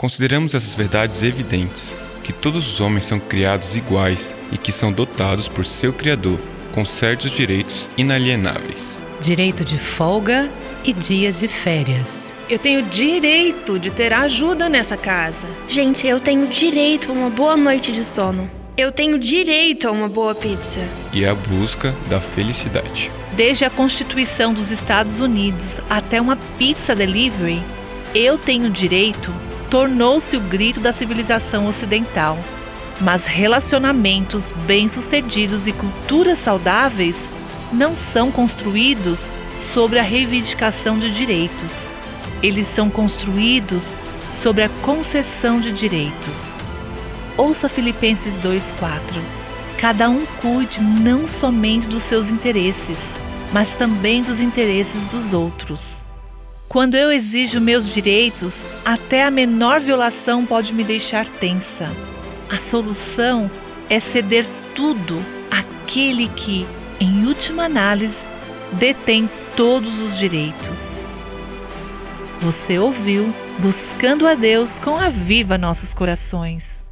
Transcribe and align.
Consideramos 0.00 0.54
essas 0.54 0.74
verdades 0.74 1.22
evidentes, 1.22 1.94
que 2.24 2.32
todos 2.32 2.66
os 2.66 2.80
homens 2.80 3.04
são 3.04 3.20
criados 3.20 3.76
iguais 3.76 4.34
e 4.50 4.56
que 4.56 4.72
são 4.72 4.90
dotados 4.90 5.46
por 5.46 5.66
seu 5.66 5.92
Criador 5.92 6.38
com 6.72 6.86
certos 6.86 7.30
direitos 7.32 7.86
inalienáveis. 7.98 8.98
Direito 9.20 9.62
de 9.62 9.76
folga 9.76 10.48
e 10.82 10.94
dias 10.94 11.40
de 11.40 11.48
férias. 11.48 12.32
Eu 12.48 12.58
tenho 12.58 12.80
direito 12.80 13.78
de 13.78 13.90
ter 13.90 14.10
ajuda 14.14 14.70
nessa 14.70 14.96
casa. 14.96 15.46
Gente, 15.68 16.06
eu 16.06 16.18
tenho 16.18 16.46
direito 16.46 17.10
a 17.10 17.12
uma 17.12 17.28
boa 17.28 17.54
noite 17.54 17.92
de 17.92 18.02
sono. 18.02 18.50
Eu 18.78 18.90
tenho 18.90 19.18
direito 19.18 19.86
a 19.86 19.90
uma 19.90 20.08
boa 20.08 20.34
pizza. 20.34 20.80
E 21.12 21.26
a 21.26 21.34
busca 21.34 21.94
da 22.08 22.22
felicidade. 22.22 23.10
Desde 23.36 23.66
a 23.66 23.70
Constituição 23.70 24.54
dos 24.54 24.70
Estados 24.70 25.20
Unidos 25.20 25.78
até 25.90 26.18
uma 26.18 26.38
pizza 26.56 26.94
delivery, 26.94 27.62
eu 28.14 28.38
tenho 28.38 28.70
direito 28.70 29.30
tornou-se 29.70 30.36
o 30.36 30.40
grito 30.40 30.80
da 30.80 30.92
civilização 30.92 31.66
ocidental. 31.66 32.36
Mas 33.00 33.24
relacionamentos 33.24 34.52
bem-sucedidos 34.66 35.66
e 35.66 35.72
culturas 35.72 36.38
saudáveis 36.38 37.24
não 37.72 37.94
são 37.94 38.30
construídos 38.30 39.32
sobre 39.54 39.98
a 39.98 40.02
reivindicação 40.02 40.98
de 40.98 41.10
direitos. 41.10 41.90
Eles 42.42 42.66
são 42.66 42.90
construídos 42.90 43.96
sobre 44.30 44.64
a 44.64 44.68
concessão 44.82 45.60
de 45.60 45.72
direitos. 45.72 46.58
Ouça 47.36 47.68
Filipenses 47.68 48.38
2:4. 48.38 49.22
Cada 49.78 50.10
um 50.10 50.26
cuide 50.42 50.82
não 50.82 51.26
somente 51.26 51.86
dos 51.86 52.02
seus 52.02 52.28
interesses, 52.28 53.14
mas 53.52 53.74
também 53.74 54.20
dos 54.20 54.40
interesses 54.40 55.06
dos 55.06 55.32
outros. 55.32 56.04
Quando 56.70 56.94
eu 56.94 57.10
exijo 57.10 57.60
meus 57.60 57.92
direitos, 57.92 58.62
até 58.84 59.24
a 59.24 59.30
menor 59.30 59.80
violação 59.80 60.46
pode 60.46 60.72
me 60.72 60.84
deixar 60.84 61.26
tensa. 61.26 61.90
A 62.48 62.60
solução 62.60 63.50
é 63.88 63.98
ceder 63.98 64.46
tudo 64.72 65.20
àquele 65.50 66.28
que, 66.28 66.64
em 67.00 67.26
última 67.26 67.64
análise, 67.64 68.24
detém 68.74 69.28
todos 69.56 69.98
os 69.98 70.16
direitos. 70.16 71.00
Você 72.40 72.78
ouviu 72.78 73.34
Buscando 73.58 74.24
a 74.24 74.34
Deus 74.36 74.78
com 74.78 74.96
a 74.96 75.08
Viva 75.08 75.58
Nossos 75.58 75.92
Corações. 75.92 76.86